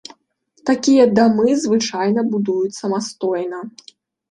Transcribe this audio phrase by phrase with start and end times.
[0.69, 3.63] Такія дамы звычайна будуюць самастойна.